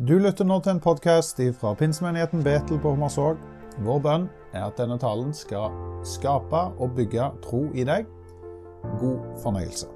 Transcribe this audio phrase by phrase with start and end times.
[0.00, 3.42] Du lytter nå til en podkast fra pinsemenigheten Betel på Hommersåk.
[3.84, 4.22] Vår bønn
[4.56, 5.74] er at denne talen skal
[6.08, 8.08] skape og bygge tro i deg.
[8.96, 9.90] God fornøyelse.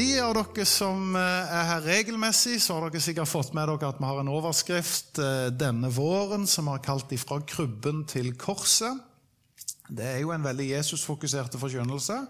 [0.00, 3.92] De av dere som eh, er her regelmessig, så har dere sikkert fått med dere
[3.92, 9.04] at vi har en overskrift eh, denne våren som har kalt 'Ifra krybben til korset'.
[9.92, 12.22] Det er jo en veldig Jesusfokuserte forkynnelse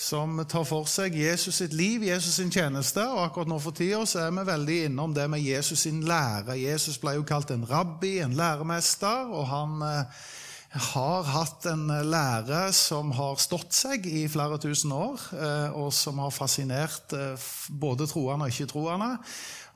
[0.00, 3.02] som tar for seg Jesus sitt liv, Jesus sin tjeneste.
[3.04, 6.56] Og akkurat nå for tida så er vi veldig innom det med Jesus sin lære.
[6.56, 10.22] Jesus ble jo kalt en rabbi, en læremester, og han eh,
[10.70, 16.20] har hatt en lære som har stått seg i flere tusen år, eh, og som
[16.22, 19.08] har fascinert eh, både troende og ikke-troende.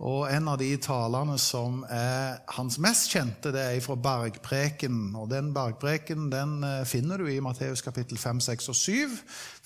[0.07, 5.17] Og en av de talene som er hans mest kjente, det er fra Bergpreken.
[5.19, 9.17] Og den Bergpreken den eh, finner du i Matteus kapittel 5, 6 og 7.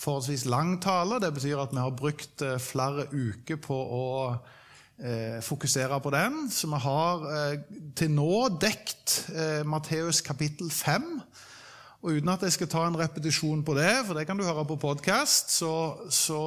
[0.00, 1.20] Forholdsvis lang tale.
[1.20, 4.06] Det betyr at vi har brukt flere uker på å
[5.44, 6.48] fokusere på den.
[6.50, 7.60] Så vi har eh,
[7.96, 11.06] til nå dekt eh, Matteus kapittel 5.
[11.98, 14.62] Og uten at jeg skal ta en repetisjon på det, for det kan du høre
[14.68, 15.72] på podkast, så,
[16.14, 16.42] så,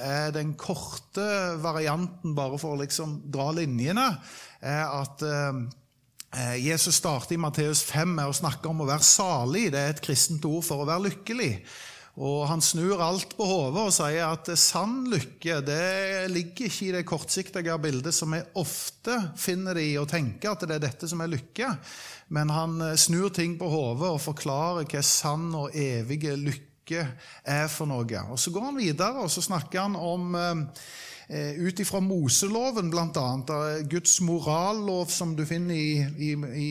[0.00, 1.26] er den korte
[1.60, 4.06] varianten, bare for å liksom dra linjene,
[4.64, 9.68] er at eh, Jesus starter i Matteus 5 med å snakke om å være salig.
[9.72, 11.52] Det er et kristent ord for å være lykkelig.
[12.18, 16.94] Og han snur alt på hodet og sier at sann lykke det ligger ikke i
[16.96, 21.10] det kortsiktige bildet som vi ofte finner det i å tenke at det er dette
[21.10, 21.70] som er lykke.
[22.34, 27.04] Men han eh, snur ting på hodet og forklarer hva sann og evige lykke
[27.46, 28.24] er for noe.
[28.32, 30.66] Og Så går han videre og så snakker han om eh,
[31.28, 33.28] eh, ut ifra Moseloven, bl.a.
[33.86, 36.70] Guds morallov, som du finner i, i, i,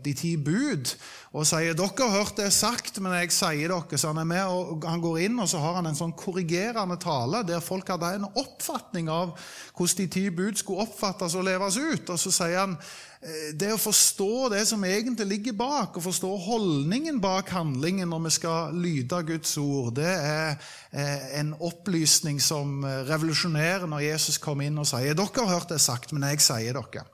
[0.00, 0.96] De ti bud,
[1.36, 3.96] og sier 'Dere har hørt det sagt, men jeg sier dere'.
[3.96, 6.96] Så han er med, og han går inn, og så har han en sånn korrigerende
[6.96, 9.36] tale der folk hadde en oppfatning av
[9.76, 12.10] hvordan de ti bud skulle oppfattes og leves ut.
[12.10, 12.78] Og så sier han
[13.26, 18.26] Eh, det å forstå det som egentlig ligger bak, og forstå holdningen bak handlingen når
[18.26, 20.54] vi skal lyde Guds ord, det er
[20.92, 25.80] eh, en opplysning som revolusjonerer når Jesus kommer inn og sier 'Dere har hørt det
[25.80, 27.06] sagt, men jeg sier dere'.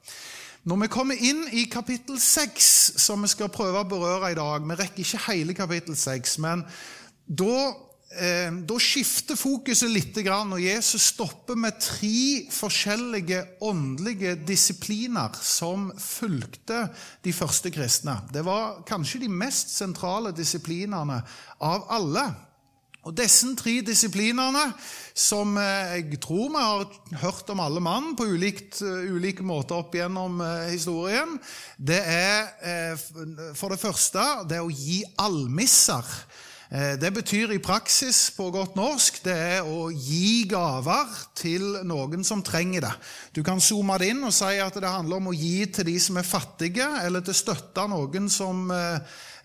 [0.63, 2.67] Når vi kommer inn i kapittel 6,
[3.03, 6.63] som vi skal prøve å berøre i dag Vi rekker ikke hele kapittel 6, men
[7.27, 7.57] da
[8.15, 16.85] eh, da skifter fokuset litt, og Jesus stopper med tre forskjellige åndelige disipliner som fulgte
[17.27, 18.21] de første kristne.
[18.31, 21.19] Det var kanskje de mest sentrale disiplinene
[21.59, 22.29] av alle.
[23.03, 24.63] Og Disse tre disiplinene,
[25.19, 29.81] som eh, jeg tror vi har hørt om alle mann på ulikt, eh, ulike måter
[29.81, 31.35] opp gjennom eh, historien,
[31.83, 33.01] det er
[33.59, 36.07] for det første det å gi almisser.
[36.73, 42.41] Det betyr i praksis på godt norsk det er å gi gaver til noen som
[42.41, 42.93] trenger det.
[43.37, 45.99] Du kan zoome det inn og si at det handler om å gi til de
[46.01, 48.73] som er fattige, eller til å støtte noen som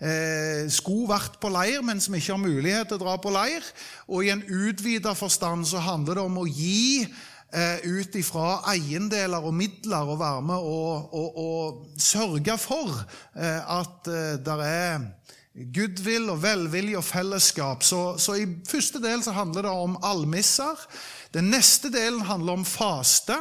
[0.00, 3.66] eh, skulle vært på leir, men som ikke har mulighet til å dra på leir.
[4.08, 9.44] Og i en utvida forstand så handler det om å gi eh, ut ifra eiendeler
[9.44, 13.04] og midler og være med og, og, og sørge for
[13.36, 15.06] eh, at eh, det er
[15.74, 17.82] goodwill og velvilje og fellesskap.
[17.82, 20.78] Så, så, i første del så handler det om almisser.
[21.34, 23.36] Den neste delen handler om faste.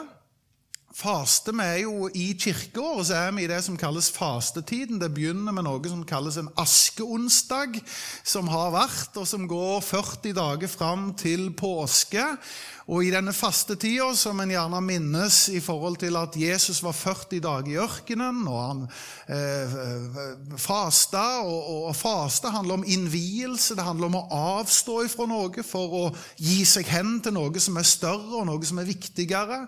[0.98, 4.98] Faste vi er jo I kirkeåret så er vi i det som kalles fastetiden.
[4.98, 7.78] Det begynner med noe som kalles en askeonsdag,
[8.26, 12.26] som har vært, og som går 40 dager fram til påske.
[12.88, 17.42] Og i denne fastetida, som en gjerne minnes i forhold til at Jesus var 40
[17.44, 18.86] dager i ørkenen, og han
[19.28, 19.76] eh,
[20.56, 24.26] fasta og, og, faste handler om innvielse, det handler om å
[24.62, 26.04] avstå ifra noe for å
[26.40, 29.66] gi seg hen til noe som er større, og noe som er viktigere.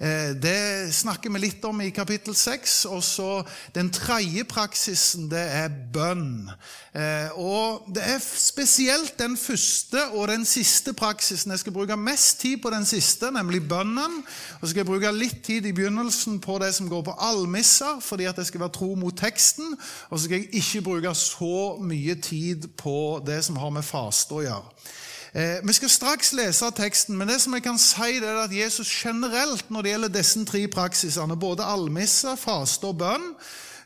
[0.00, 2.76] Eh, det snakker vi litt om i kapittel 6.
[2.88, 3.28] Og så
[3.74, 6.48] den tredje praksisen, det er bønn.
[6.96, 12.40] Eh, og det er spesielt den første og den siste praksisen jeg skal bruke mest
[12.40, 14.20] tid på den siste, nemlig bønnen.
[14.60, 18.00] Og så skal jeg bruke litt tid i begynnelsen på det som går på almisser,
[18.04, 19.76] fordi at jeg skal være tro mot teksten.
[20.10, 22.96] Og så skal jeg ikke bruke så mye tid på
[23.26, 24.88] det som har med faste å gjøre.
[25.32, 28.90] Eh, vi skal straks lese teksten, men det som jeg kan si er at Jesus
[28.90, 33.28] generelt når det gjelder disse tre praksisene, både almisse, faste og bønn,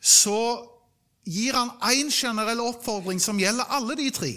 [0.01, 0.65] så
[1.25, 4.33] gir han én generell oppfordring som gjelder alle de tre.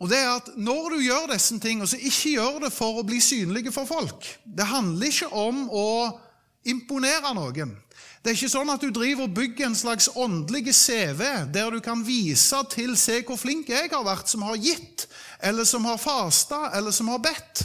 [0.00, 3.06] Og det er at Når du gjør disse tingene, så ikke gjør det for å
[3.06, 4.26] bli synlige for folk.
[4.44, 5.90] Det handler ikke om å
[6.64, 7.76] imponere noen.
[8.20, 11.80] Det er ikke sånn at du driver og bygger en slags åndelig CV der du
[11.80, 15.06] kan vise til 'se hvor flink jeg har vært som har gitt',
[15.40, 17.64] eller som har fasta, eller som har bedt.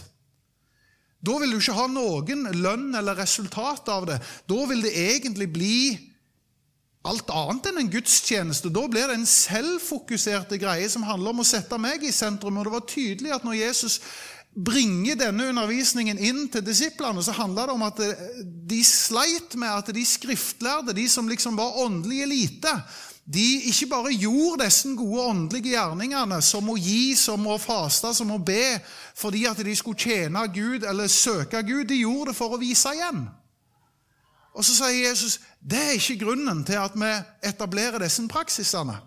[1.25, 4.19] Da vil du ikke ha noen lønn eller resultat av det.
[4.47, 5.79] Da vil det egentlig bli
[7.05, 8.71] alt annet enn en gudstjeneste.
[8.73, 12.57] Da blir det en selvfokuserte greie som handler om å sette meg i sentrum.
[12.57, 13.99] Og det var tydelig at når Jesus
[14.55, 17.99] bringer denne undervisningen inn til disiplene, så handler det om at
[18.71, 22.71] de sleit med at de skriftlærde, de som liksom var åndelig elite,
[23.25, 28.31] de ikke bare gjorde disse gode åndelige gjerningene, som å gi, som å faste, som
[28.35, 28.77] å be,
[29.17, 31.87] fordi at de skulle tjene Gud eller søke Gud.
[31.89, 33.25] De gjorde det for å vise igjen.
[34.55, 37.11] Og så sier Jesus det er ikke grunnen til at vi
[37.49, 38.99] etablerer disse praksisene.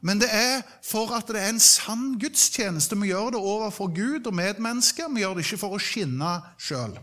[0.00, 2.96] Men det er for at det er en sann gudstjeneste.
[3.00, 5.10] Vi gjør det overfor Gud og medmennesker.
[5.10, 6.94] Vi gjør det ikke for å skinne sjøl.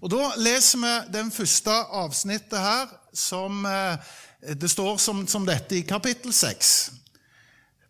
[0.00, 3.96] Og Da leser vi den første avsnittet her, som eh,
[4.54, 7.00] det står som, som dette i kapittel 6.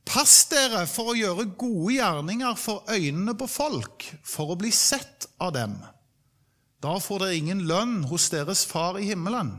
[0.07, 5.29] Pass dere for å gjøre gode gjerninger for øynene på folk, for å bli sett
[5.39, 5.77] av dem.
[6.81, 9.59] Da får dere ingen lønn hos deres far i himmelen.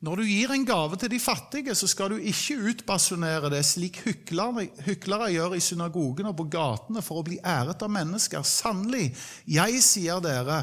[0.00, 3.98] Når du gir en gave til de fattige, så skal du ikke utbasunere det slik
[4.06, 8.46] hyklere, hyklere gjør i synagogen og på gatene for å bli æret av mennesker.
[8.48, 9.10] Sannelig,
[9.44, 10.62] jeg sier dere,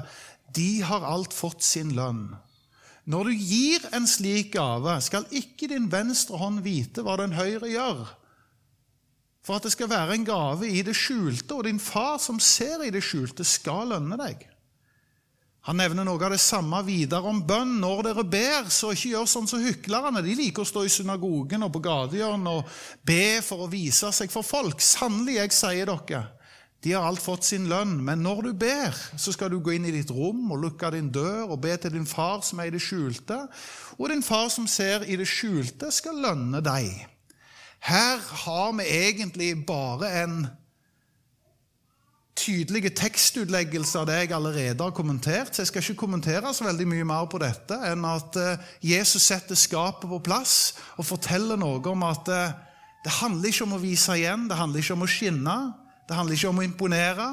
[0.58, 2.32] de har alt fått sin lønn.
[3.08, 7.70] Når du gir en slik gave, skal ikke din venstre hånd vite hva den høyre
[7.70, 8.04] gjør.
[9.46, 12.82] For at det skal være en gave i det skjulte, og din far som ser
[12.84, 14.42] i det skjulte, skal lønne deg.
[15.68, 17.74] Han nevner noe av det samme videre om bønn.
[17.82, 20.24] Når dere ber, så ikke gjør sånn som hyklerne.
[20.24, 22.78] De liker å stå i synagogen og på gatehjørnet og
[23.08, 24.80] be for å vise seg for folk.
[24.80, 26.22] Sannelig, jeg sier dere,
[26.86, 29.90] de har alt fått sin lønn, men når du ber, så skal du gå inn
[29.90, 32.76] i ditt rom og lukke din dør og be til din far som er i
[32.76, 33.42] det skjulte,
[33.98, 36.94] og din far som ser i det skjulte, skal lønne deg.
[37.90, 40.38] Her har vi egentlig bare en
[42.38, 46.88] tydelig tekstutleggelse av det jeg allerede har kommentert, så jeg skal ikke kommentere så veldig
[46.90, 51.82] mye mer på dette enn at eh, Jesus setter skapet på plass og forteller noe
[51.92, 52.56] om at eh,
[53.06, 55.58] det handler ikke om å vise igjen, det handler ikke om å skinne.
[56.08, 57.28] Det handler ikke om å imponere,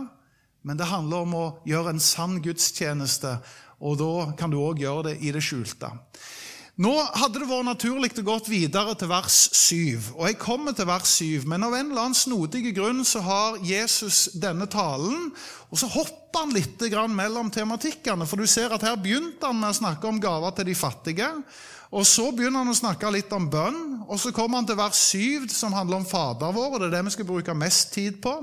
[0.67, 3.37] men det handler om å gjøre en sann gudstjeneste.
[3.85, 5.91] Og da kan du òg gjøre det i det skjulte.
[6.75, 10.17] Nå hadde det vært naturlig å gå videre til vers 7.
[10.17, 13.61] Og jeg kommer til vers 7, men av en eller annen snodig grunn så har
[13.63, 15.29] Jesus denne talen,
[15.71, 16.83] og så hopper han litt
[17.15, 18.27] mellom tematikkene.
[18.27, 21.31] For du ser at her begynte han med å snakke om gaver til de fattige.
[21.95, 24.99] Og Så begynner han å snakke litt om bønn, og så kommer han til vers
[24.99, 26.75] 7, som handler om Fader vår.
[26.75, 28.35] og Det er det vi skal bruke mest tid på.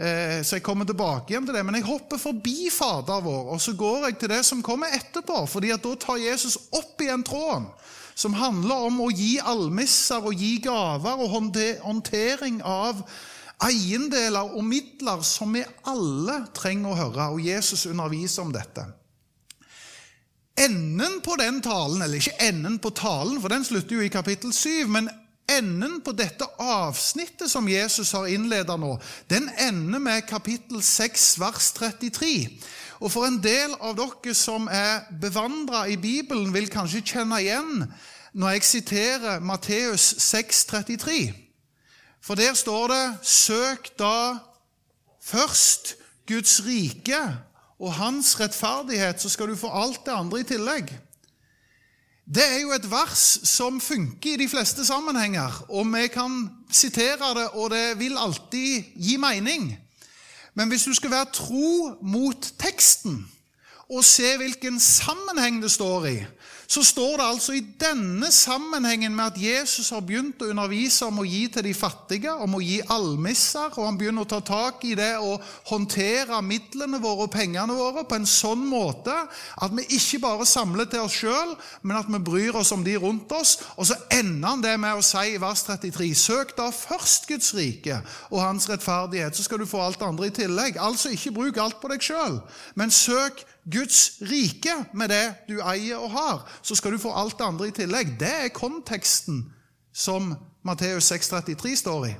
[0.00, 1.64] Eh, så jeg kommer tilbake igjen til det.
[1.66, 5.42] Men jeg hopper forbi Fader vår, og så går jeg til det som kommer etterpå.
[5.46, 7.68] fordi at da tar Jesus opp igjen tråden,
[8.14, 11.52] som handler om å gi almisser og gi gaver og
[11.84, 13.04] håndtering av
[13.60, 17.28] eiendeler og midler som vi alle trenger å høre.
[17.36, 18.86] Og Jesus underviser om dette.
[20.60, 24.52] Enden på den talen, eller ikke enden på talen, for den slutter jo i kapittel
[24.52, 25.08] 7, men
[25.58, 28.94] enden på dette avsnittet som Jesus har innleda nå,
[29.30, 32.30] den ender med kapittel 6, vers 33.
[33.00, 37.86] Og for en del av dere som er bevandra i Bibelen, vil kanskje kjenne igjen
[38.32, 41.20] når jeg siterer Matteus 6, 33.
[42.20, 44.38] For der står det 'Søk da
[45.22, 45.96] først
[46.28, 47.20] Guds rike
[47.80, 50.92] og hans rettferdighet, så skal du få alt det andre i tillegg.
[52.34, 57.34] Det er jo et vers som funker i de fleste sammenhenger, og vi kan sitere
[57.34, 59.72] det, og det vil alltid gi mening.
[60.54, 63.24] Men hvis du skal være tro mot teksten
[63.90, 66.16] og se hvilken sammenheng det står i,
[66.70, 71.18] så står det altså i denne sammenhengen med at Jesus har begynt å undervise om
[71.18, 74.84] å gi til de fattige, om å gi almisser, og han begynner å ta tak
[74.86, 79.16] i det og håndtere midlene våre og pengene våre på en sånn måte
[79.58, 82.94] at vi ikke bare samler til oss sjøl, men at vi bryr oss om de
[83.02, 83.56] rundt oss.
[83.74, 87.50] Og så ender han det med å si i vers 33.: Søk da først Guds
[87.58, 87.98] rike
[88.30, 90.78] og hans rettferdighet, så skal du få alt det andre i tillegg.
[90.78, 92.38] Altså ikke bruk alt på deg sjøl,
[92.78, 97.38] men søk Guds rike med det du eier og har, så skal du få alt
[97.38, 98.16] det andre i tillegg.
[98.20, 99.44] Det er konteksten
[99.92, 100.32] som
[100.66, 102.14] Matteus 6,33 står i.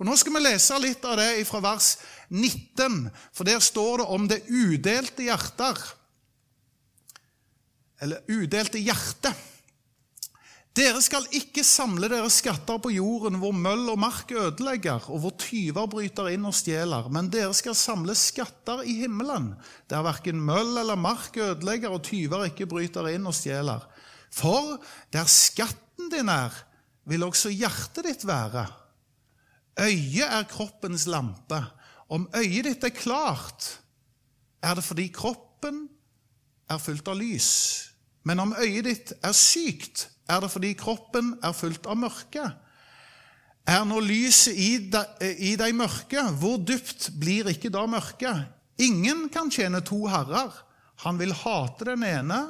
[0.00, 1.94] Og Nå skal vi lese litt av det fra vers
[2.32, 5.78] 19, for der står det om det udelte hjerter.
[8.02, 9.30] Eller udelte hjerte.
[10.72, 15.34] Dere skal ikke samle dere skatter på jorden, hvor møll og mark ødelegger, og hvor
[15.36, 19.50] tyver bryter inn og stjeler, men dere skal samle skatter i himmelen,
[19.92, 23.84] der verken møll eller mark ødelegger, og tyver ikke bryter inn og stjeler.
[24.32, 24.78] For
[25.12, 26.56] der skatten din er,
[27.04, 28.64] vil også hjertet ditt være.
[29.82, 31.58] Øyet er kroppens lampe.
[32.12, 33.68] Om øyet ditt er klart,
[34.62, 35.84] er det fordi kroppen
[36.70, 37.50] er fullt av lys.
[38.24, 42.48] Men om øyet ditt er sykt, er det fordi kroppen er fullt av mørke.
[43.68, 48.48] Er nå lyset i deg, i deg mørke, hvor dypt blir ikke da mørket?
[48.82, 50.50] Ingen kan tjene to herrer.
[51.04, 52.40] Han vil hate den ene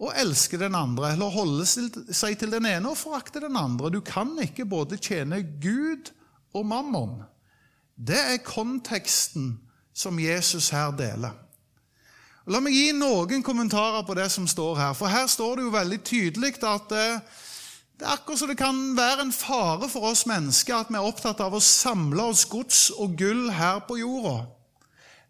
[0.00, 3.92] og elske den andre, eller holde seg til den ene og forakte den andre.
[3.92, 6.10] Du kan ikke både tjene Gud
[6.54, 7.22] og mammon.
[7.94, 9.54] Det er konteksten
[9.94, 11.36] som Jesus her deler.
[12.44, 14.96] La meg gi noen kommentarer på det som står her.
[14.96, 17.22] For her står det jo veldig tydelig at eh,
[17.94, 21.06] det er akkurat som det kan være en fare for oss mennesker at vi er
[21.08, 24.42] opptatt av å samle oss gods og gull her på jorda.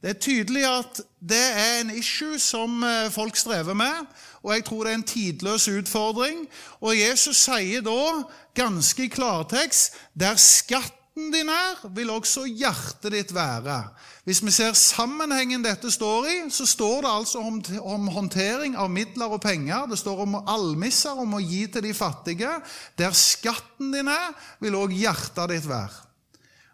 [0.03, 4.11] Det er tydelig at det er en issue som eh, folk strever med,
[4.43, 6.43] og jeg tror det er en tidløs utfordring.
[6.83, 8.25] Og Jesus sier da,
[8.59, 13.85] ganske i klartekst, der skatten din er, vil også hjertet ditt være.
[14.25, 18.89] Hvis vi ser sammenhengen dette står i, så står det altså om, om håndtering av
[18.89, 19.85] midler og penger.
[19.91, 22.55] Det står om almisser, om å gi til de fattige.
[22.97, 24.33] Der skatten din er,
[24.65, 26.01] vil også hjertet ditt være.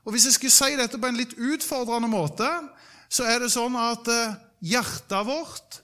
[0.06, 2.46] Og Hvis jeg skulle si dette på en litt utfordrende måte,
[3.10, 4.36] så er det sånn at eh,
[4.70, 5.80] hjertet vårt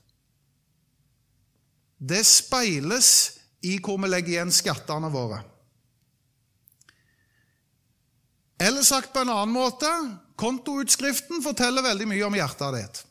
[1.98, 3.10] det speiles
[3.66, 5.40] i hvor vi legger igjen skattene våre.
[8.62, 9.90] Eller sagt på en annen måte
[10.36, 13.02] kontoutskriften forteller veldig mye om hjertet ditt.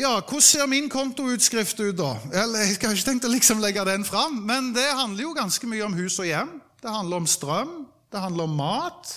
[0.00, 2.14] Ja, hvordan ser min kontoutskrift ut, da?
[2.32, 2.46] Jeg
[2.80, 5.96] har ikke tenkt å liksom legge den fram, men det handler jo ganske mye om
[5.98, 6.54] hus og hjem.
[6.80, 7.74] Det handler om strøm,
[8.08, 9.10] det handler om mat.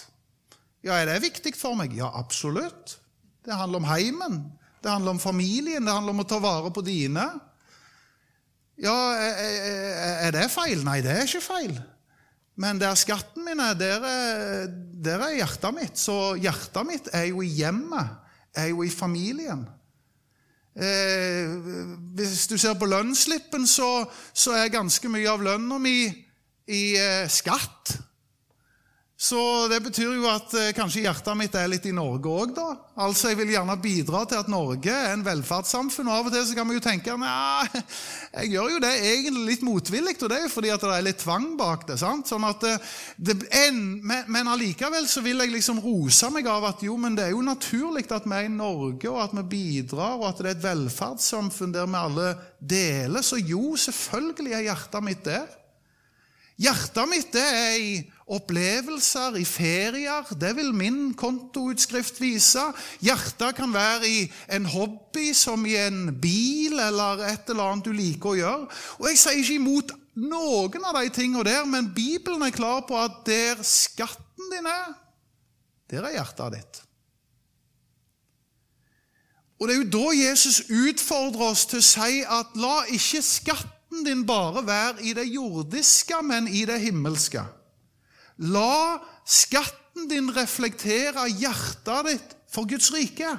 [0.84, 1.96] Ja, er det viktig for meg?
[1.96, 2.98] Ja, absolutt.
[3.46, 4.42] Det handler om heimen,
[4.84, 7.30] det handler om familien, det handler om å ta vare på dine.
[8.84, 10.84] Ja, er det feil?
[10.84, 11.78] Nei, det er ikke feil.
[12.56, 14.68] Men der skatten min er, der er,
[15.06, 15.98] der er hjertet mitt.
[15.98, 18.14] Så hjertet mitt er jo i hjemmet,
[18.54, 19.66] er jo i familien.
[20.74, 21.50] Eh,
[22.18, 25.98] hvis du ser på lønnsslippen, så, så, er ganske mye av lønna mi
[26.70, 27.98] i eh, skatt.
[29.24, 29.40] Så
[29.72, 32.66] det betyr jo at eh, kanskje hjertet mitt er litt i Norge òg, da.
[33.06, 36.10] Altså, Jeg vil gjerne bidra til at Norge er en velferdssamfunn.
[36.10, 37.78] og Av og til så kan vi jo tenke at
[38.34, 41.06] jeg gjør jo det egentlig litt motvillig, og det er jo fordi at det er
[41.08, 41.96] litt tvang bak det.
[42.02, 42.28] sant?
[42.28, 46.68] Sånn at eh, det, en, men, men allikevel så vil jeg liksom rose meg av
[46.74, 49.46] at jo, men det er jo naturlig at vi er i Norge, og at vi
[49.54, 53.24] bidrar, og at det er et velferdssamfunn der vi alle deler.
[53.24, 55.48] Så jo, selvfølgelig er hjertet mitt der.
[56.60, 57.96] Hjertet mitt det er i
[58.28, 60.30] opplevelser, i ferier.
[60.40, 62.64] Det vil min kontoutskrift vise.
[63.04, 64.22] Hjertet kan være i
[64.56, 68.72] en hobby, som i en bil eller et eller annet du liker å gjøre.
[69.02, 72.98] Og Jeg sier ikke imot noen av de tingene der, men Bibelen er klar på
[73.00, 74.96] at der skatten din er,
[75.92, 76.84] der er hjertet ditt.
[79.60, 84.04] Og Det er jo da Jesus utfordrer oss til å si at la ikke skatten
[84.04, 87.46] din bare være i det jordiske, men i det himmelske.
[88.38, 93.30] La skatten din reflektere hjertet ditt for Guds rike.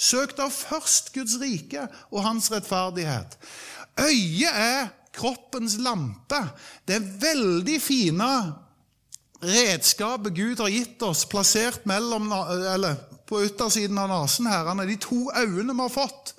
[0.00, 3.36] Søk da først Guds rike og hans rettferdighet.
[4.00, 6.40] Øyet er kroppens lampe.
[6.88, 8.30] Det er veldig fine
[9.40, 12.30] redskapet Gud har gitt oss, plassert mellom,
[12.74, 14.68] eller på yttersiden av nesen her.
[14.86, 16.34] De to øynene vi har fått.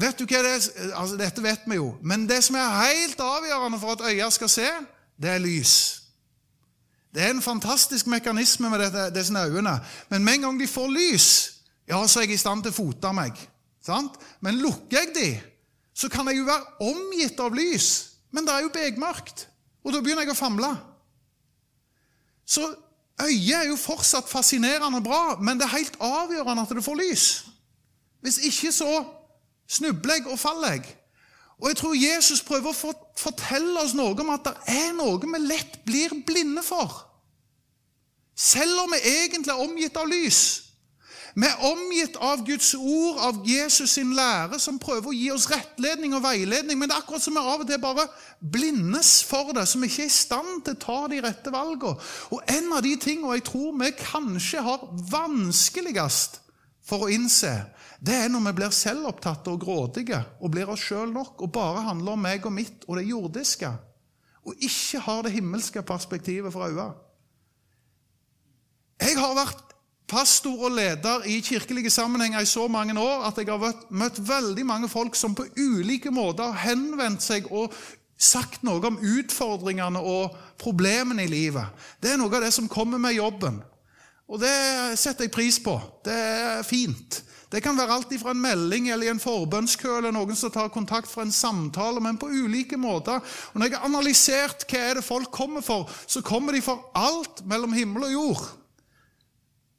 [0.00, 0.92] Vet du hva det er?
[0.96, 1.92] Altså, dette vet vi jo.
[2.00, 4.68] Men det som er helt avgjørende for at øyet skal se,
[5.20, 5.99] det er lys.
[7.14, 9.80] Det er en fantastisk mekanisme med dette, disse øynene.
[10.08, 11.28] Men med en gang de får lys,
[11.88, 13.38] ja, så er jeg i stand til å fote meg.
[13.82, 14.18] Sant?
[14.40, 15.30] Men lukker jeg de,
[15.94, 17.88] så kan jeg jo være omgitt av lys.
[18.30, 19.48] Men det er jo begmørkt,
[19.82, 20.70] og da begynner jeg å famle.
[22.46, 22.68] Så
[23.22, 27.26] øyet er jo fortsatt fascinerende bra, men det er helt avgjørende at det får lys.
[28.22, 28.90] Hvis ikke så
[29.70, 30.94] snubler jeg og faller jeg.
[31.60, 35.42] Og jeg tror Jesus prøver å fortelle oss noe om at det er noe vi
[35.44, 37.04] lett blir blinde for.
[38.36, 40.70] Selv om vi egentlig er omgitt av lys.
[41.36, 45.46] Vi er omgitt av Guds ord, av Jesus sin lære, som prøver å gi oss
[45.50, 46.78] rettledning og veiledning.
[46.78, 48.06] Men det er akkurat som vi av og til bare
[48.40, 52.00] blindes for det, som ikke er i stand til å ta de rette valgene.
[52.34, 56.40] Og en av de tingene jeg tror vi kanskje har vanskeligst
[56.88, 57.52] for å innse,
[58.00, 61.84] det er når vi blir selvopptatte og grådige og blir oss sjøl nok og bare
[61.90, 63.70] handler om meg og mitt og det jordiske,
[64.40, 66.86] og ikke har det himmelske perspektivet for øye.
[69.00, 69.66] Jeg har vært
[70.10, 74.66] pastor og leder i kirkelige sammenhenger i så mange år at jeg har møtt veldig
[74.66, 77.74] mange folk som på ulike måter har henvendt seg og
[78.20, 81.68] sagt noe om utfordringene og problemene i livet.
[82.00, 83.60] Det er noe av det som kommer med jobben.
[84.30, 85.74] Og det setter jeg pris på.
[86.04, 87.22] Det er fint.
[87.50, 90.70] Det kan være alt fra en melding eller i en forbønnskø eller noen som tar
[90.70, 93.18] kontakt for en samtale, men på ulike måter.
[93.52, 96.92] Og Når jeg har analysert hva er det folk kommer for, så kommer de for
[96.94, 98.44] alt mellom himmel og jord.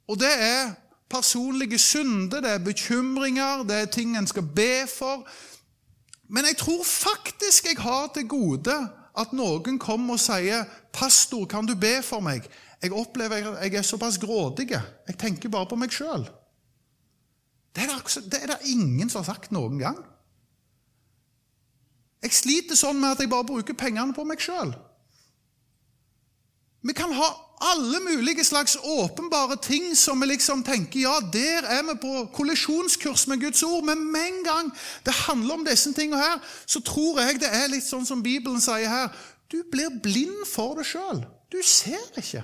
[0.08, 0.74] Og det er
[1.08, 5.24] personlige synder, det er bekymringer, det er ting en skal be for.
[6.28, 8.76] Men jeg tror faktisk jeg har til gode
[9.18, 12.48] at noen kommer og sier 'Pastor, kan du be for meg?'
[12.82, 14.70] Jeg opplever at jeg er såpass grådig.
[15.08, 16.28] Jeg tenker bare på meg sjøl.
[17.72, 17.88] Det,
[18.28, 20.00] det er det ingen som har sagt noen gang.
[22.22, 24.74] Jeg sliter sånn med at jeg bare bruker pengene på meg sjøl.
[26.82, 27.30] Vi kan ha
[27.62, 33.26] alle mulige slags åpenbare ting som vi liksom tenker ja, der er vi på kollisjonskurs
[33.30, 33.84] med Guds ord.
[33.86, 34.72] Men med en gang
[35.06, 38.62] det handler om disse tingene her, så tror jeg det er litt sånn som Bibelen
[38.62, 39.14] sier her.
[39.50, 41.22] Du blir blind for det sjøl.
[41.52, 42.42] Du ser ikke.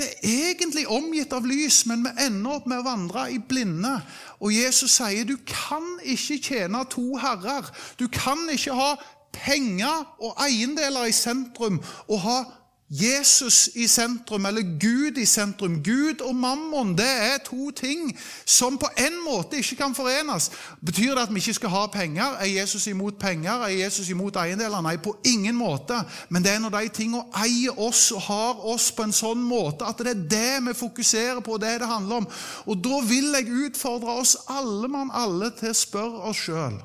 [0.00, 3.98] Det er egentlig omgitt av lys, men vi ender opp med å vandre i blinde.
[4.40, 7.68] Og Jesus sier du kan ikke tjene to herrer.
[8.00, 8.94] Du kan ikke ha
[9.36, 12.38] penger og eiendeler i sentrum og ha
[12.90, 15.82] Jesus i sentrum, eller Gud i sentrum.
[15.82, 20.50] Gud og mammon det er to ting som på en måte ikke kan forenes.
[20.82, 22.34] Betyr det at vi ikke skal ha penger?
[22.42, 23.62] Er Jesus imot penger?
[23.62, 24.82] Er Jesus imot eiendeler?
[24.82, 26.02] Nei, på ingen måte.
[26.28, 29.86] Men det er når de tingene eier oss og har oss på en sånn måte
[29.86, 32.30] at det er det vi fokuserer på, det det handler om.
[32.66, 36.82] Og da vil jeg utfordre oss alle mann alle til å spørre oss sjøl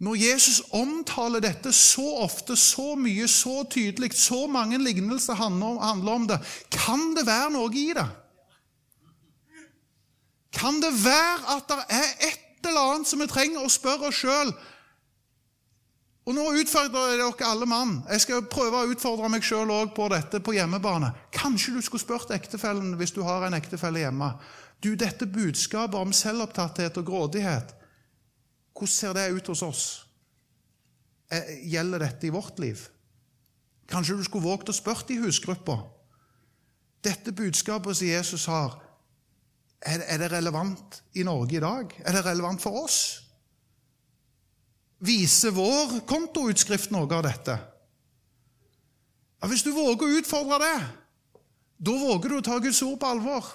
[0.00, 6.26] når Jesus omtaler dette så ofte, så mye, så tydelig, så mange lignelser handler om
[6.28, 6.38] det,
[6.72, 8.06] kan det være noe i det?
[10.56, 14.22] Kan det være at det er et eller annet som vi trenger å spørre oss
[14.22, 14.54] sjøl?
[16.28, 17.92] Og nå utfordrer jeg dere alle mann.
[18.08, 21.12] Jeg skal prøve å utfordre meg sjøl òg på dette på hjemmebane.
[21.34, 24.32] Kanskje du skulle spurt ektefellen hvis du har en ektefelle hjemme.
[24.80, 27.76] Du, dette budskapet om selvopptatthet og grådighet
[28.74, 29.84] hvordan ser det ut hos oss?
[31.30, 32.80] Eh, gjelder dette i vårt liv?
[33.90, 35.80] Kanskje du skulle våget å spørre i husgruppa.
[37.02, 38.76] Dette budskapet som Jesus har,
[39.80, 41.92] er det relevant i Norge i dag?
[42.04, 42.98] Er det relevant for oss?
[45.00, 47.56] Viser vår kontoutskrift noe av dette?
[49.40, 50.76] Ja, hvis du våger å utfordre det,
[51.80, 53.46] da våger du å ta Guds ord på alvor.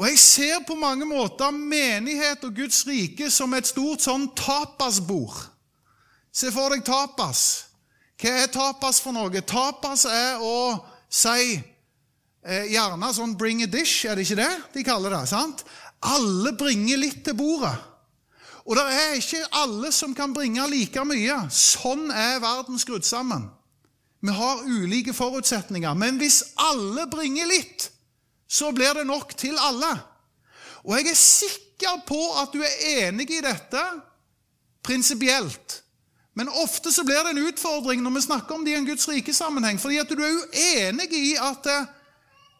[0.00, 5.42] Og Jeg ser på mange måter menighet og Guds rike som et stort sånn tapasbord.
[6.32, 7.42] Se for deg tapas.
[8.16, 9.42] Hva er tapas for noe?
[9.44, 14.86] Tapas er å si eh, Gjerne sånn 'bring a dish', er det ikke det de
[14.88, 15.28] kaller det?
[15.28, 15.64] sant?
[16.00, 17.76] Alle bringer litt til bordet.
[18.64, 21.42] Og det er ikke alle som kan bringe like mye.
[21.52, 23.50] Sånn er verden skrudd sammen.
[24.22, 25.92] Vi har ulike forutsetninger.
[25.94, 27.90] Men hvis alle bringer litt,
[28.50, 29.92] så blir det nok til alle.
[30.82, 33.84] Og jeg er sikker på at du er enig i dette
[34.82, 35.82] prinsipielt.
[36.34, 39.08] Men ofte så blir det en utfordring når vi snakker om det i en Guds
[39.08, 39.80] rike-sammenheng.
[39.80, 41.66] fordi at du er uenig i at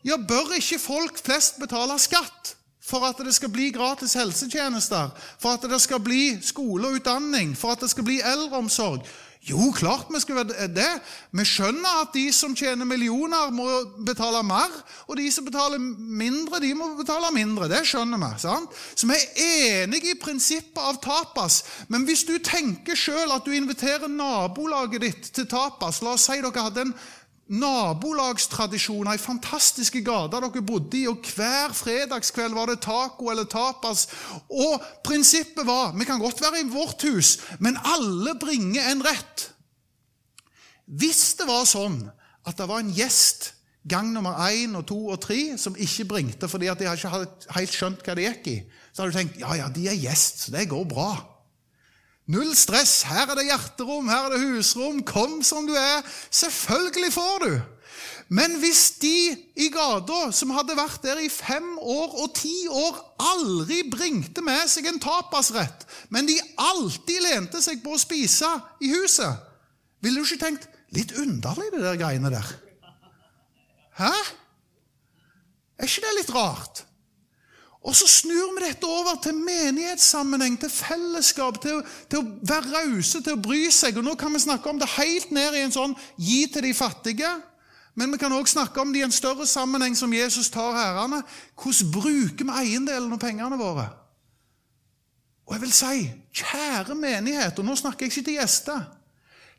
[0.05, 2.57] ja, bør ikke folk flest betale skatt
[2.90, 7.53] for at det skal bli gratis helsetjenester, for at det skal bli skole og utdanning,
[7.57, 9.05] for at det skal bli eldreomsorg?
[9.48, 10.88] Jo, klart vi skal være det.
[11.33, 13.64] Vi skjønner at de som tjener millioner, må
[14.05, 14.74] betale mer,
[15.09, 17.70] og de som betaler mindre, de må betale mindre.
[17.72, 18.29] Det skjønner vi.
[18.42, 18.76] sant?
[18.94, 21.62] Så vi er enige i prinsippet av tapas.
[21.88, 26.37] Men hvis du tenker sjøl at du inviterer nabolaget ditt til tapas La oss si
[26.37, 26.94] dere hadde en
[27.50, 34.06] nabolagstradisjoner i fantastiske gater dere bodde i, og hver fredagskveld var det taco eller tapas.
[34.48, 39.50] Og prinsippet var vi kan godt være i vårt hus, men alle bringer en rett.
[40.86, 42.04] Hvis det var sånn
[42.46, 43.52] at det var en gjest
[43.90, 47.54] gang nummer én og to og tre som ikke bringte fordi at de ikke hadde
[47.56, 48.56] helt skjønt hva det gikk i,
[48.92, 51.12] så hadde du tenkt ja, ja, de er gjest, så det går bra.
[52.31, 53.01] Null stress.
[53.09, 55.03] Her er det hjerterom, her er det husrom.
[55.07, 56.05] Kom som du er.
[56.31, 57.53] Selvfølgelig får du.
[58.31, 63.01] Men hvis de i gata som hadde vært der i fem år og ti år,
[63.33, 65.83] aldri bringte med seg en tapasrett,
[66.14, 68.53] men de alltid lente seg på å spise
[68.87, 69.35] i huset,
[69.99, 72.47] ville du ikke tenkt litt underlig, det der greiene der?
[73.99, 74.12] Hæ?
[75.81, 76.85] Er ikke det litt rart?
[77.81, 81.81] Og så snur vi dette over til menighetssammenheng, til fellesskap, til,
[82.12, 83.97] til å være rause, til å bry seg.
[83.97, 86.75] Og Nå kan vi snakke om det helt ned i en sånn gi til de
[86.77, 87.31] fattige.
[87.97, 91.23] Men vi kan òg snakke om det i en større sammenheng som Jesus tar herrene.
[91.57, 93.88] Hvordan bruker vi eiendelen og pengene våre?
[95.49, 96.05] Og jeg vil si,
[96.37, 98.85] kjære menighet, og nå snakker jeg ikke til gjester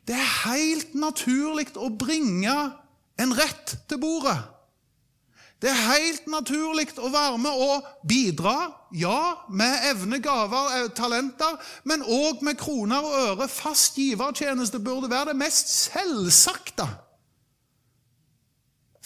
[0.08, 2.54] Det er helt naturlig å bringe
[3.20, 4.38] en rett til bordet.
[5.62, 8.56] Det er helt naturlig å være med og bidra,
[8.98, 11.54] ja, med evne, gaver, eh, talenter,
[11.86, 13.48] men òg med kroner og øre.
[13.48, 16.88] Fast givertjeneste burde være det mest selvsagte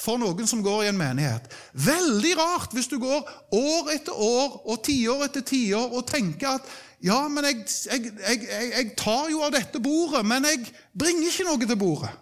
[0.01, 1.53] for noen som går i en menighet.
[1.73, 3.21] Veldig rart hvis du går
[3.57, 8.69] år etter år og tiår etter tiår og tenker at ja, men jeg, jeg, jeg,
[8.73, 10.63] jeg, tar jo av dette bordet, men jeg
[10.97, 12.13] bringer ikke noe til bordet.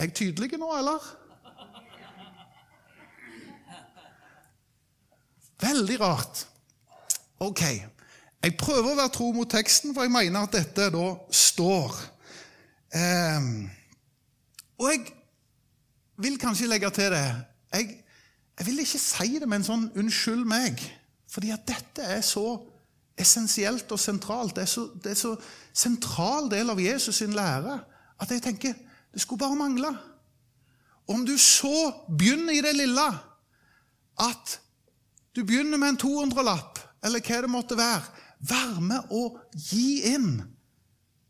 [0.00, 1.04] Er jeg tydelig nå, eller?
[5.60, 6.46] Veldig rart.
[7.40, 7.62] Ok,
[8.42, 11.96] jeg prøver å være tro mot teksten, for jeg mener at dette da står.
[12.96, 13.68] Um,
[14.80, 15.04] og jeg
[16.20, 17.22] vil kanskje legge til det
[17.70, 17.84] jeg,
[18.58, 20.82] jeg, vil ikke si det med en sånn 'unnskyld meg',
[21.30, 22.58] fordi at dette er så
[23.20, 24.56] essensielt og sentralt.
[24.56, 25.36] Det er så, det er så
[25.72, 27.78] sentral del av Jesus sin lære
[28.20, 28.74] at jeg tenker
[29.12, 29.90] det skulle bare mangle.
[31.08, 33.06] Om du så begynner i det lille
[34.18, 34.60] at
[35.36, 38.26] du begynner med en 200-lapp, eller hva det måtte være.
[38.50, 40.40] Vær med å gi inn.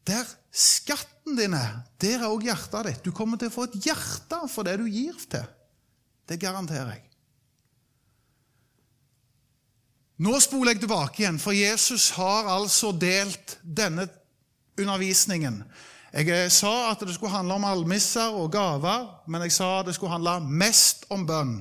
[0.09, 3.05] Der skatten din er, der er òg hjertet ditt.
[3.05, 5.47] Du kommer til å få et hjerte for det du gir til.
[6.27, 7.07] Det garanterer jeg.
[10.21, 14.05] Nå spoler jeg tilbake igjen, for Jesus har altså delt denne
[14.81, 15.63] undervisningen.
[16.11, 19.87] Jeg eh, sa at det skulle handle om almisser og gaver, men jeg sa at
[19.87, 21.61] det skulle handle mest om bønn.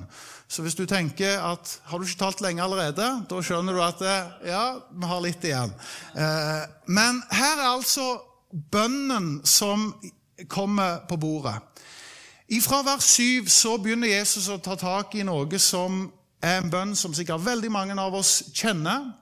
[0.50, 4.02] Så hvis du tenker at har du ikke talt lenge allerede, da skjønner du at
[4.42, 5.70] ja, vi har litt igjen.
[6.18, 8.08] Eh, men her er altså
[8.50, 9.92] bønnen som
[10.50, 11.54] kommer på bordet.
[12.50, 16.08] Ifra vers 7 så begynner Jesus å ta tak i noe som
[16.42, 19.12] er en bønn som sikkert veldig mange av oss kjenner.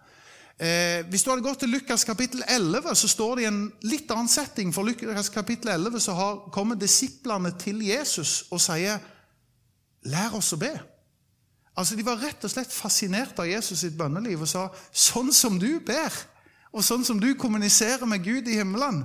[0.58, 4.10] Eh, hvis du hadde gått til Lukas kapittel 11, så står det i en litt
[4.10, 4.72] annen setting.
[4.74, 8.98] For Lukas kapittel 11 så har, kommer disiplene til Jesus og sier
[10.08, 10.78] 'Lær oss å be'.
[11.76, 15.58] Altså, De var rett og slett fascinert av Jesus sitt bønneliv og sa sånn som
[15.58, 16.12] du ber,
[16.72, 19.04] og sånn som du kommuniserer med Gud i himmelen,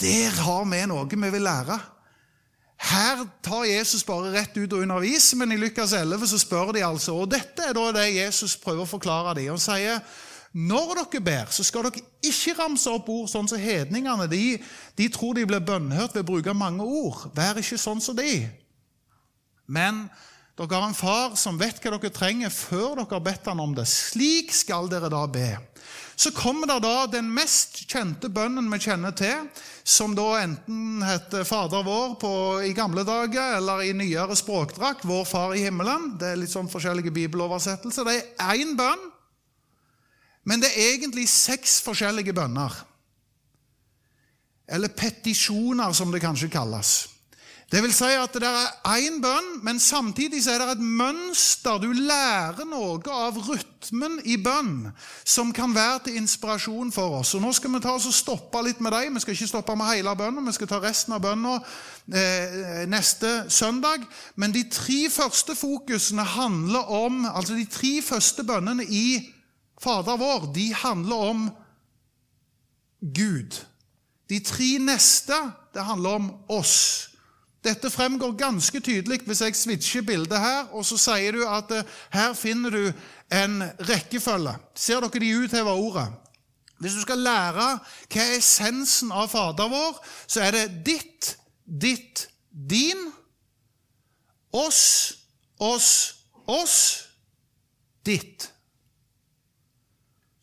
[0.00, 1.78] der har vi noe vi vil lære.
[2.76, 6.82] Her tar Jesus bare rett ut og underviser, men i Lukas 11 så spør de
[6.84, 7.14] altså.
[7.14, 9.54] Og dette er da det Jesus prøver å forklare dem.
[9.54, 10.02] Han sier
[10.54, 14.28] når dere ber, så skal dere ikke ramse opp ord sånn som hedningene.
[14.30, 14.58] De,
[14.94, 17.24] de tror de blir bønnhørt ved å bruke mange ord.
[17.34, 18.44] Vær ikke sånn som de.
[19.66, 20.04] Men
[20.54, 23.74] dere har en far som vet hva dere trenger, før dere har bedt han om
[23.74, 23.88] det.
[23.90, 25.56] Slik skal dere da be.
[26.14, 29.48] Så kommer det da den mest kjente bønnen vi kjenner til,
[29.82, 32.30] som da enten heter Fader vår på,
[32.62, 36.12] i gamle dager eller i nyere språkdrakt Vår Far i himmelen.
[36.20, 38.06] Det er litt sånn forskjellige bibeloversettelser.
[38.06, 39.10] Det er én bønn,
[40.44, 42.76] men det er egentlig seks forskjellige bønner.
[44.68, 46.94] Eller petisjoner, som det kanskje kalles.
[47.72, 51.80] Det vil si at det er én bønn, men samtidig er det et mønster.
[51.82, 54.92] Du lærer noe av rytmen i bønn
[55.24, 57.32] som kan være til inspirasjon for oss.
[57.34, 59.16] Og Nå skal vi ta oss og stoppe litt med dem.
[59.16, 63.32] Vi skal ikke stoppe med hele bønnen, vi skal ta resten av bønna eh, neste
[63.48, 64.04] søndag.
[64.36, 69.06] Men de tre første fokusene handler om Altså de tre første bønnene i
[69.80, 71.48] Fader vår, de handler om
[73.00, 73.58] Gud.
[74.28, 75.36] De tre neste,
[75.74, 77.10] det handler om oss.
[77.64, 81.96] Dette fremgår ganske tydelig hvis jeg switcher bildet her, og så sier du at uh,
[82.12, 82.82] her finner du
[83.32, 84.52] en rekkefølge.
[84.76, 86.08] Ser dere de utheva ordet?
[86.78, 87.68] Hvis du skal lære
[88.12, 91.30] hva er essensen av Fader vår, så er det ditt,
[91.64, 93.06] ditt, din,
[94.52, 95.14] oss,
[95.58, 95.92] oss,
[96.46, 96.78] oss,
[98.04, 98.50] ditt.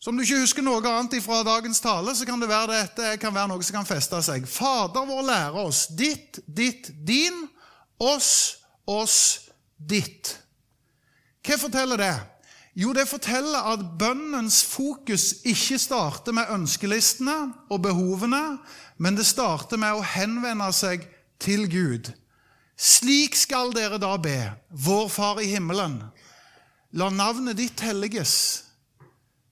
[0.02, 3.10] Så om du ikke husker noe annet fra dagens tale, så kan det være dette
[3.22, 4.48] kan være noe som kan feste seg.
[4.50, 7.44] Fader vår lærer oss ditt, ditt, din,
[8.02, 8.32] oss,
[8.82, 9.18] oss,
[9.78, 10.32] ditt.
[11.46, 12.16] Hva forteller det?
[12.74, 17.36] Jo, det forteller at bønnens fokus ikke starter med ønskelistene
[17.70, 18.58] og behovene,
[18.98, 21.06] men det starter med å henvende seg
[21.38, 22.10] til Gud.
[22.74, 26.00] Slik skal dere da be, vår Far i himmelen.
[26.98, 28.71] La navnet ditt helliges.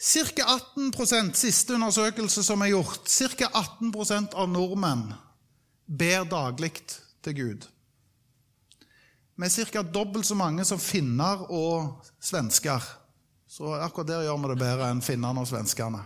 [0.00, 0.60] Ca.
[0.76, 3.50] 18% siste undersøkelse som er gjort, ca.
[3.52, 5.10] 18% av nordmenn
[5.84, 6.72] ber daglig
[7.20, 7.66] til Gud.
[9.36, 9.82] Vi er ca.
[9.82, 12.80] dobbelt så mange som finner og svensker.
[13.48, 16.00] Så akkurat der gjør vi det bedre enn finnene og svenskene.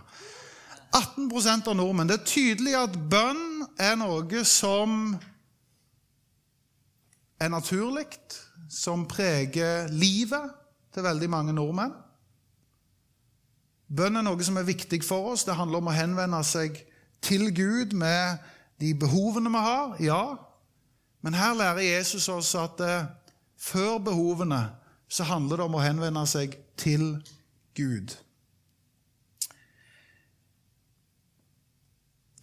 [0.91, 2.11] 18% av nordmenn.
[2.11, 5.15] Det er tydelig at bønn er noe som
[7.39, 8.07] er naturlig,
[8.71, 10.51] som preger livet
[10.95, 11.95] til veldig mange nordmenn.
[13.87, 15.45] Bønn er noe som er viktig for oss.
[15.45, 16.79] Det handler om å henvende seg
[17.25, 18.41] til Gud med
[18.81, 20.23] de behovene vi har, ja.
[21.21, 23.07] Men her lærer Jesus oss at eh,
[23.57, 24.61] før behovene
[25.09, 27.15] så handler det om å henvende seg til
[27.77, 28.13] Gud.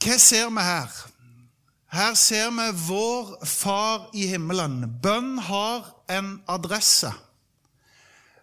[0.03, 0.95] Hva ser vi her?
[1.93, 4.87] Her ser vi vår Far i himmelen.
[5.03, 7.13] Bønn har en adresse.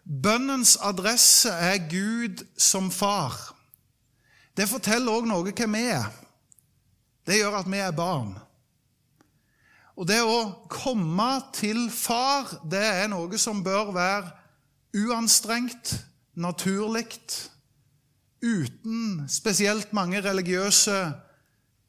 [0.10, 3.36] Bønnens adresse er Gud som far.
[4.58, 6.08] Det forteller òg noe hvem vi er.
[7.30, 8.32] Det gjør at vi er barn.
[10.00, 14.32] Og det å komme til far, det er noe som bør være
[14.98, 15.93] uanstrengt,
[16.34, 17.19] naturlig,
[18.41, 20.98] uten spesielt mange religiøse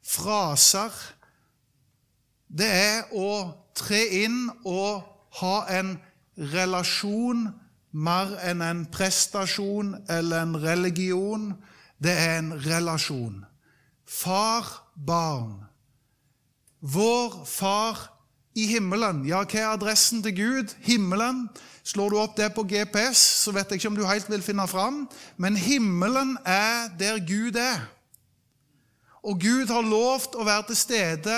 [0.05, 0.93] fraser.
[2.51, 3.31] Det er å
[3.73, 5.07] tre inn og
[5.39, 5.95] ha en
[6.51, 7.47] relasjon
[7.91, 11.51] mer enn en prestasjon eller en religion.
[12.01, 13.43] Det er en relasjon.
[14.07, 15.59] Far-barn.
[16.81, 18.07] Vår Far
[18.57, 19.23] i himmelen.
[19.29, 20.75] Ja, hva er adressen til Gud?
[20.83, 21.45] Himmelen.
[21.83, 24.67] Slår du opp det på GPS, så vet jeg ikke om du helt vil finne
[24.69, 25.07] fram,
[25.41, 27.87] men himmelen er der Gud er.
[29.25, 31.37] Og Gud har lovt å være til stede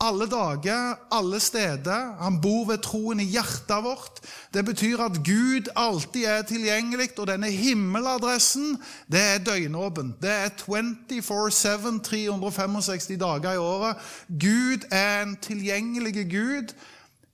[0.00, 2.16] alle dager, alle steder.
[2.20, 4.20] Han bor ved troen i hjertet vårt.
[4.54, 8.78] Det betyr at Gud alltid er tilgjengelig, og denne himmeladressen
[9.12, 10.14] det er døgnåpen.
[10.22, 13.96] Det er 24-7, 365 dager i året.
[14.28, 16.72] Gud er en tilgjengelig Gud,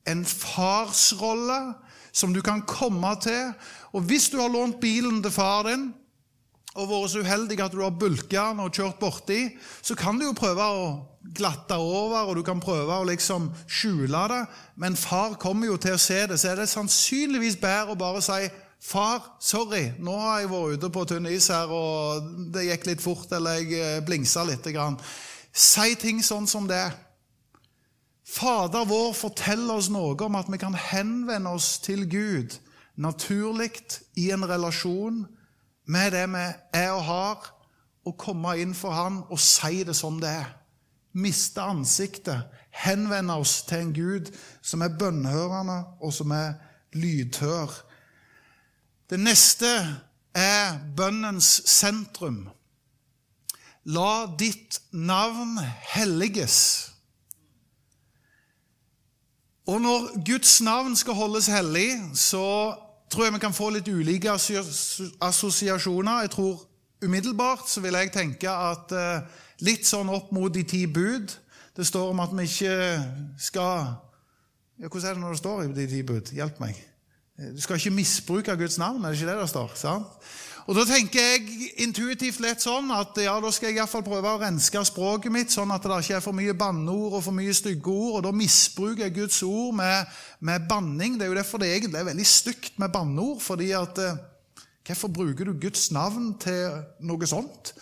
[0.07, 1.77] en farsrolle
[2.13, 3.53] som du kan komme til.
[3.93, 5.93] Og hvis du har lånt bilen til far din,
[6.77, 9.41] og vært så uheldig at du har bulka den og kjørt borti,
[9.83, 10.87] så kan du jo prøve å
[11.37, 14.43] glatte over, og du kan prøve å liksom skjule det.
[14.81, 18.23] Men far kommer jo til å se det, så er det sannsynligvis bedre å bare
[18.25, 18.45] si
[18.87, 23.03] Far, sorry, nå har jeg vært ute på tynn is her, og det gikk litt
[23.03, 24.69] fort, eller jeg eh, blingsa litt.
[25.51, 26.85] Si ting sånn som det.
[28.29, 32.59] Fader vår forteller oss noe om at vi kan henvende oss til Gud
[32.97, 33.73] naturlig
[34.17, 35.25] i en relasjon
[35.87, 36.45] med det vi
[36.75, 37.53] er og har,
[38.07, 40.53] og komme inn for Han og si det som det er.
[41.17, 44.31] Miste ansiktet, henvende oss til en Gud
[44.63, 46.59] som er bønnhørende, og som er
[46.93, 47.73] lydhør.
[49.11, 49.71] Det neste
[50.35, 52.45] er bønnens sentrum.
[53.87, 55.59] La ditt navn
[55.95, 56.59] helliges.
[59.67, 62.75] Og når Guds navn skal holdes hellig, så
[63.11, 64.33] tror jeg vi kan få litt ulike
[65.21, 66.25] assosiasjoner.
[66.27, 66.65] Jeg tror
[67.05, 69.25] Umiddelbart så vil jeg tenke at eh,
[69.67, 71.35] litt sånn opp mot de ti bud
[71.77, 72.77] Det står om at vi ikke
[73.37, 73.91] skal
[74.81, 76.33] ja, Hvordan er det når det står i de ti bud?
[76.33, 76.79] Hjelp meg.
[77.37, 79.73] Du skal ikke misbruke Guds navn, er det ikke det det står?
[79.77, 80.29] sant?
[80.67, 84.03] Og Da tenker jeg intuitivt lett sånn at ja, da skal jeg i hvert fall
[84.03, 87.37] prøve å renske språket mitt, sånn at det ikke er for mye banneord og for
[87.37, 88.17] mye stygge ord.
[88.19, 91.15] og Da misbruker jeg Guds ord med, med banning.
[91.15, 93.39] Det er jo derfor det egentlig er veldig stygt med banneord.
[93.43, 94.19] fordi at eh,
[94.87, 97.73] Hvorfor bruker du Guds navn til noe sånt?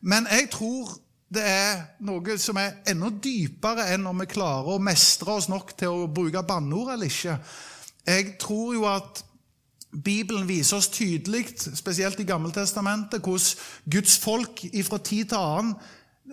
[0.00, 0.96] Men jeg tror
[1.32, 5.72] det er noe som er enda dypere enn om vi klarer å mestre oss nok
[5.76, 7.38] til å bruke banneord eller ikke.
[8.04, 9.24] Jeg tror jo at
[9.94, 15.74] Bibelen viser oss tydelig, spesielt i Gammeltestamentet, hvordan Guds folk fra tid til annen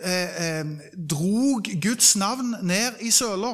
[0.01, 0.71] eh, eh,
[1.09, 3.53] drog Guds navn ned i søla.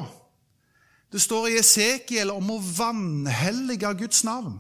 [1.12, 4.58] Det står i Esekiel om å vanhellige Guds navn.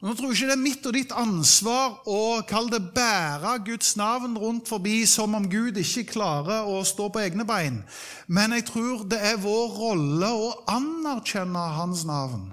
[0.00, 3.58] Og nå tror jeg ikke det er mitt og ditt ansvar å kalle det bære
[3.66, 7.82] Guds navn rundt forbi som om Gud ikke klarer å stå på egne bein.
[8.26, 12.48] Men jeg tror det er vår rolle å anerkjenne Hans navn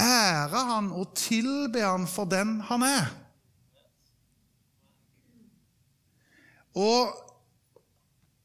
[0.00, 3.06] ære han og tilbe han for den han er.
[6.76, 7.12] Og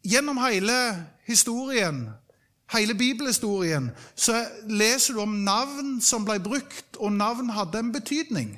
[0.07, 2.09] gjennom hele historien,
[2.71, 8.55] hele bibelhistorien, så leser du om navn som ble brukt, og navn hadde en betydning.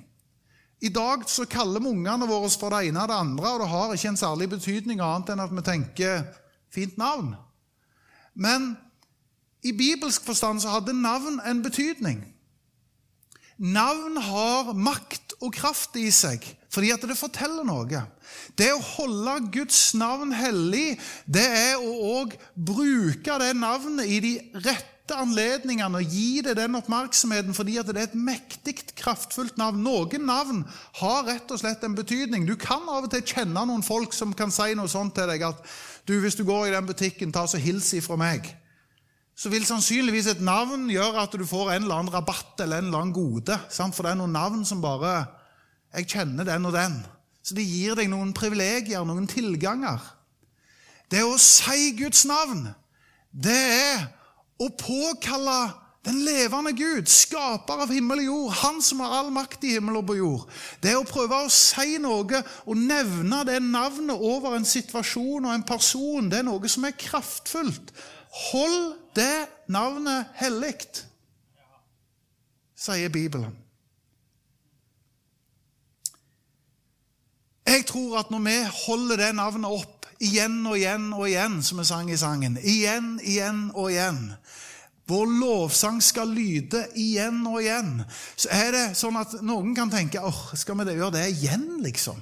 [0.84, 3.70] I dag så kaller vi ungene våre for det ene og det andre, og det
[3.72, 6.26] har ikke en særlig betydning annet enn at vi tenker
[6.74, 7.34] fint navn.
[8.36, 8.74] Men
[9.64, 12.33] i bibelsk forstand så hadde navn en betydning.
[13.62, 18.00] Navn har makt og kraft i seg fordi at det forteller noe.
[18.58, 20.96] Det å holde Guds navn hellig,
[21.30, 21.92] det er å
[22.24, 27.92] òg bruke det navnet i de rette anledningene og gi det den oppmerksomheten fordi at
[27.92, 29.84] det er et mektig, kraftfullt navn.
[29.86, 30.64] Noen navn
[31.04, 32.48] har rett og slett en betydning.
[32.50, 35.46] Du kan av og til kjenne noen folk som kan si noe sånt til deg
[35.52, 35.62] at
[36.10, 38.50] du, hvis du går i den butikken, ta så hils ifra meg.
[39.36, 42.90] Så vil sannsynligvis et navn gjøre at du får en eller annen rabatt eller en
[42.90, 43.58] eller annen gode.
[43.74, 43.96] Sant?
[43.96, 45.24] For det er noen navn som bare
[45.94, 46.96] Jeg kjenner den og den.
[47.44, 50.02] Så det gir deg noen privilegier, noen tilganger.
[51.12, 52.72] Det å si Guds navn,
[53.30, 54.06] det er
[54.58, 55.58] å påkalle
[56.04, 60.02] den levende Gud, skaper av himmel og jord, han som har all makt i himmel
[60.02, 60.50] og på jord.
[60.84, 65.68] Det å prøve å si noe og nevne det navnet over en situasjon og en
[65.68, 66.28] person.
[66.32, 67.94] Det er noe som er kraftfullt.
[68.50, 70.78] Hold det navnet hellig,
[72.76, 73.54] sier Bibelen.
[77.64, 81.80] Jeg tror at når vi holder det navnet opp igjen og igjen og igjen, som
[81.80, 84.20] vi sang i sangen Igjen, igjen og igjen.
[85.08, 88.04] Vår lovsang skal lyde igjen og igjen.
[88.36, 92.20] Så er det sånn at noen kan tenke åh, skal vi gjøre det igjen, liksom?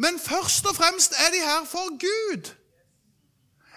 [0.00, 2.50] men først og fremst er de her for Gud.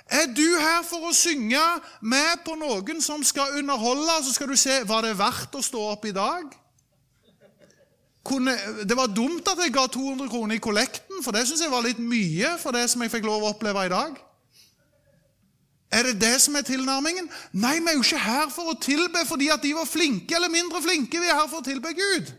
[0.07, 1.61] Er du her for å synge
[2.01, 5.87] med på noen som skal underholde, så skal du se var det verdt å stå
[5.93, 6.51] opp i dag?
[8.23, 8.53] Kunne,
[8.87, 11.83] det var dumt at jeg ga 200 kroner i kollekten, for det syns jeg var
[11.83, 14.15] litt mye for det som jeg fikk lov å oppleve i dag.
[15.93, 17.27] Er det det som er tilnærmingen?
[17.51, 20.49] Nei, vi er jo ikke her for å tilbe fordi at de var flinke eller
[20.49, 21.19] mindre flinke.
[21.19, 22.31] Vi er her for å tilbe Gud.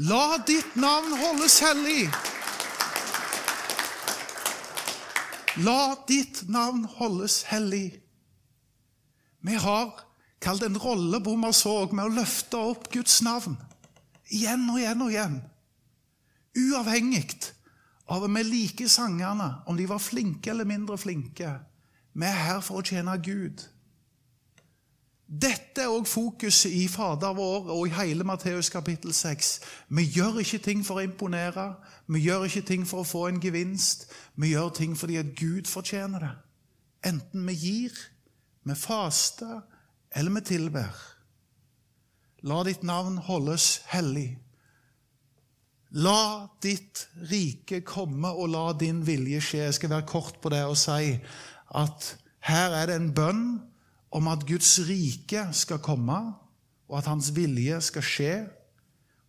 [0.00, 2.06] La ditt navn holdes hellig.
[5.60, 7.98] La ditt navn holdes hellig.
[9.44, 9.90] Vi har
[10.40, 13.58] kalt en rolle Ommersåk med å løfte opp Guds navn
[14.30, 15.36] igjen og igjen og igjen.
[16.56, 17.50] Uavhengig
[18.08, 21.58] av om vi liker sangerne, om de var flinke eller mindre flinke.
[22.16, 23.66] Vi er her for å tjene Gud.
[25.30, 29.50] Dette er òg fokuset i Fader vår og i hele Matteus kapittel 6.
[29.94, 31.68] Vi gjør ikke ting for å imponere,
[32.10, 34.08] vi gjør ikke ting for å få en gevinst.
[34.34, 36.32] Vi gjør ting fordi at Gud fortjener det.
[37.12, 37.94] Enten vi gir,
[38.66, 39.60] vi faster
[40.10, 40.98] eller vi tilber.
[42.42, 44.32] La ditt navn holdes hellig.
[45.94, 49.64] La ditt rike komme, og la din vilje skje.
[49.68, 51.14] Jeg skal være kort på det og si
[51.78, 52.14] at
[52.50, 53.44] her er det en bønn
[54.10, 56.18] om at Guds rike skal komme,
[56.88, 58.34] og at hans vilje skal skje.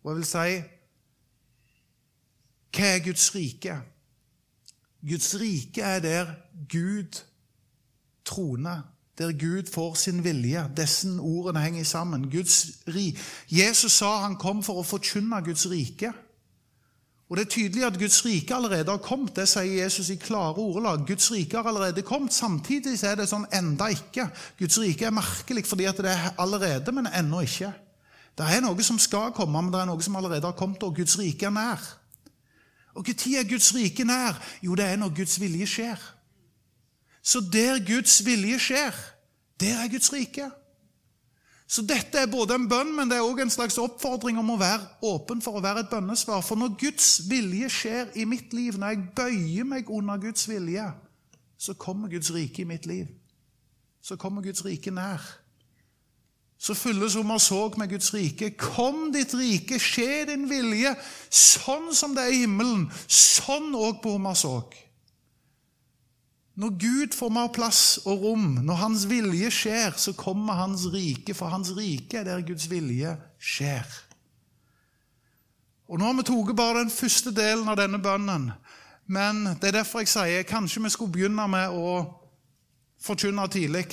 [0.02, 0.62] Og jeg vil si
[2.72, 3.76] Hva er Guds rike?
[5.08, 6.34] Guds rike er der
[6.72, 7.20] Gud
[8.24, 8.82] troner,
[9.18, 10.70] der Gud får sin vilje.
[10.76, 12.24] Disse ordene henger sammen.
[12.88, 13.18] Ri.
[13.50, 16.12] Jesus sa han kom for å forkynne Guds rike.
[17.32, 19.32] Og Det er tydelig at Guds rike allerede har kommet.
[19.36, 21.06] Det sier Jesus i klare ordelag.
[21.08, 22.34] Guds rike har allerede kommet.
[22.36, 24.26] Samtidig er det sånn enda ikke.
[24.58, 27.70] Guds rike er merkelig fordi at det er allerede, men ennå ikke.
[28.36, 30.92] Det er noe som skal komme, men det er noe som allerede har kommet, og
[31.00, 31.80] Guds rike er nær.
[33.00, 34.36] Og Når er Guds rike nær?
[34.60, 36.04] Jo, det er når Guds vilje skjer.
[37.24, 39.04] Så der Guds vilje skjer,
[39.56, 40.52] der er Guds rike.
[41.72, 44.58] Så dette er både en bønn, men det er òg en slags oppfordring om å
[44.60, 46.42] være åpen for å være et bønnesvar.
[46.44, 50.84] For når Guds vilje skjer i mitt liv, når jeg bøyer meg under Guds vilje,
[51.56, 53.08] så kommer Guds rike i mitt liv.
[54.04, 55.24] Så kommer Guds rike nær.
[56.60, 58.52] Så fylles Hommersåk med Guds rike.
[58.60, 60.92] Kom ditt rike, skje din vilje,
[61.32, 64.76] sånn som det er i himmelen, sånn òg på Hommersåk.
[66.54, 71.32] Når Gud får mer plass og rom, når Hans vilje skjer, så kommer Hans rike,
[71.34, 73.88] for Hans rike er der Guds vilje skjer.
[75.88, 78.50] Og Nå har vi tatt bare den første delen av denne bønnen,
[79.12, 81.96] men det er derfor jeg sier kanskje vi skulle begynne med å
[83.02, 83.86] forkynne tidlig,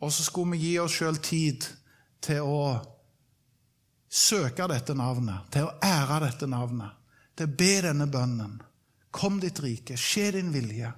[0.00, 1.66] og så skulle vi gi oss sjøl tid
[2.22, 2.64] til å
[4.12, 6.92] søke dette navnet, til å ære dette navnet,
[7.36, 8.58] til å be denne bønnen.
[9.12, 10.92] Kom ditt rike, skje din vilje.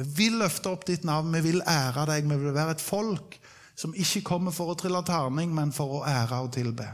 [0.00, 2.24] Vi vil løfte opp ditt navn, vi vil ære deg.
[2.24, 3.36] Vi vil være et folk
[3.76, 6.88] som ikke kommer for å trille terning, men for å ære og tilbe.